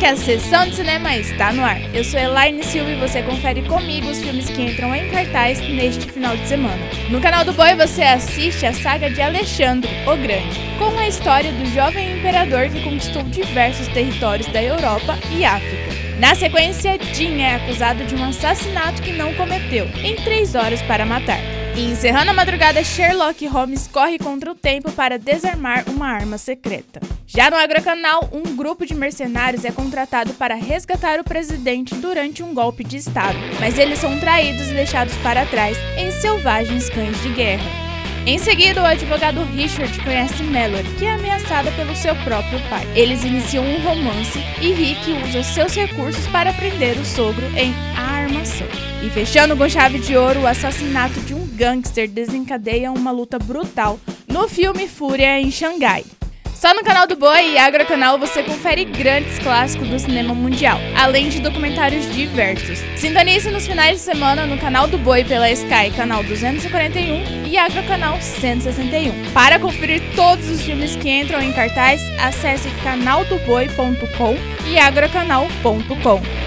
que 0.00 0.06
a 0.06 0.16
sessão 0.16 0.66
de 0.66 0.76
cinema 0.76 1.14
está 1.14 1.52
no 1.52 1.62
ar. 1.62 1.78
Eu 1.94 2.02
sou 2.02 2.18
Elaine 2.18 2.62
Silva 2.62 2.90
e 2.90 2.96
você 2.96 3.22
confere 3.22 3.60
comigo 3.62 4.08
os 4.08 4.18
filmes 4.18 4.48
que 4.48 4.62
entram 4.62 4.94
em 4.94 5.10
cartaz 5.10 5.60
neste 5.60 6.10
final 6.10 6.34
de 6.34 6.48
semana. 6.48 6.78
No 7.10 7.20
canal 7.20 7.44
do 7.44 7.52
Boi 7.52 7.74
você 7.74 8.02
assiste 8.02 8.64
a 8.64 8.72
saga 8.72 9.10
de 9.10 9.20
Alexandre 9.20 9.90
o 10.06 10.16
Grande, 10.16 10.58
com 10.78 10.98
a 10.98 11.06
história 11.06 11.52
do 11.52 11.66
jovem 11.66 12.18
imperador 12.18 12.70
que 12.70 12.82
conquistou 12.82 13.22
diversos 13.24 13.88
territórios 13.88 14.46
da 14.48 14.62
Europa 14.62 15.18
e 15.36 15.44
África. 15.44 15.90
Na 16.18 16.34
sequência, 16.34 16.98
Jin 17.12 17.42
é 17.42 17.56
acusado 17.56 18.02
de 18.04 18.14
um 18.14 18.24
assassinato 18.24 19.02
que 19.02 19.12
não 19.12 19.34
cometeu, 19.34 19.86
em 20.02 20.16
três 20.16 20.54
horas 20.54 20.80
para 20.82 21.04
matar. 21.04 21.59
E 21.76 21.92
encerrando 21.92 22.30
a 22.30 22.34
madrugada, 22.34 22.82
Sherlock 22.82 23.46
Holmes 23.46 23.86
corre 23.86 24.18
contra 24.18 24.50
o 24.50 24.54
tempo 24.54 24.90
para 24.92 25.18
desarmar 25.18 25.84
uma 25.88 26.08
arma 26.08 26.36
secreta. 26.36 27.00
Já 27.26 27.48
no 27.48 27.56
Agrocanal, 27.56 28.28
um 28.32 28.56
grupo 28.56 28.84
de 28.84 28.94
mercenários 28.94 29.64
é 29.64 29.70
contratado 29.70 30.34
para 30.34 30.54
resgatar 30.54 31.20
o 31.20 31.24
presidente 31.24 31.94
durante 31.94 32.42
um 32.42 32.52
golpe 32.52 32.82
de 32.82 32.96
Estado, 32.96 33.38
mas 33.60 33.78
eles 33.78 34.00
são 34.00 34.18
traídos 34.18 34.68
e 34.68 34.74
deixados 34.74 35.14
para 35.18 35.46
trás 35.46 35.76
em 35.96 36.10
selvagens 36.10 36.90
cães 36.90 37.22
de 37.22 37.28
guerra. 37.30 37.89
Em 38.30 38.38
seguida, 38.38 38.80
o 38.80 38.86
advogado 38.86 39.42
Richard 39.42 39.92
conhece 40.04 40.40
Mallory, 40.44 40.86
que 40.96 41.04
é 41.04 41.10
ameaçada 41.10 41.72
pelo 41.72 41.96
seu 41.96 42.14
próprio 42.22 42.60
pai. 42.70 42.86
Eles 42.94 43.24
iniciam 43.24 43.64
um 43.64 43.82
romance 43.82 44.38
e 44.62 44.72
Rick 44.72 45.10
usa 45.24 45.42
seus 45.42 45.74
recursos 45.74 46.24
para 46.28 46.52
prender 46.52 46.96
o 46.96 47.04
sogro 47.04 47.44
em 47.56 47.74
Armação. 47.98 48.68
E 49.02 49.10
fechando 49.10 49.56
com 49.56 49.68
chave 49.68 49.98
de 49.98 50.16
ouro, 50.16 50.42
o 50.42 50.46
assassinato 50.46 51.18
de 51.22 51.34
um 51.34 51.44
gangster 51.44 52.08
desencadeia 52.08 52.92
uma 52.92 53.10
luta 53.10 53.36
brutal 53.36 53.98
no 54.28 54.48
filme 54.48 54.86
Fúria 54.86 55.40
em 55.40 55.50
Xangai. 55.50 56.04
Só 56.60 56.74
no 56.74 56.84
canal 56.84 57.06
do 57.06 57.16
Boi 57.16 57.52
e 57.52 57.58
Agrocanal 57.58 58.18
você 58.18 58.42
confere 58.42 58.84
grandes 58.84 59.38
clássicos 59.38 59.88
do 59.88 59.98
cinema 59.98 60.34
mundial, 60.34 60.78
além 60.94 61.30
de 61.30 61.40
documentários 61.40 62.14
diversos. 62.14 62.80
Sintonize 62.98 63.50
nos 63.50 63.66
finais 63.66 63.96
de 63.96 64.02
semana 64.02 64.44
no 64.44 64.58
canal 64.58 64.86
do 64.86 64.98
Boi 64.98 65.24
pela 65.24 65.50
Sky, 65.50 65.90
canal 65.96 66.22
241 66.22 67.46
e 67.46 67.56
Agrocanal 67.56 68.20
161. 68.20 69.32
Para 69.32 69.58
conferir 69.58 70.02
todos 70.14 70.50
os 70.50 70.60
filmes 70.60 70.94
que 70.96 71.08
entram 71.08 71.40
em 71.40 71.50
cartaz, 71.50 72.02
acesse 72.20 72.68
canaldoboi.com 72.82 74.36
e 74.68 74.78
agrocanal.com. 74.78 76.39